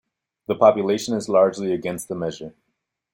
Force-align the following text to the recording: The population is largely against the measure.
The 0.47 0.55
population 0.55 1.13
is 1.13 1.29
largely 1.29 1.71
against 1.73 2.07
the 2.07 2.15
measure. 2.15 2.55